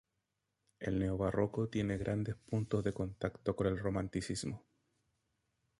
El 0.79 0.97
neobarroco 0.97 1.69
tiene 1.69 1.99
grandes 1.99 2.33
puntos 2.35 2.83
de 2.83 2.91
contacto 2.91 3.55
con 3.55 3.67
el 3.67 3.77
Romanticismo. 3.77 4.65